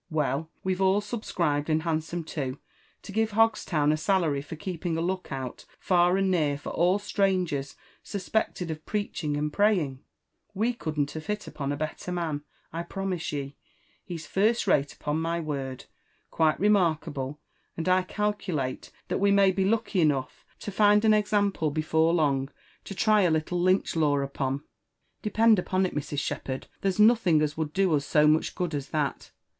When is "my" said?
15.21-15.39